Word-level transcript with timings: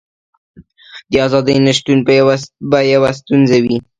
د 1.11 1.13
ازادۍ 1.25 1.57
نشتون 1.67 1.97
به 2.71 2.79
یوه 2.93 3.09
ستونزه 3.19 3.57
وي. 3.63 3.77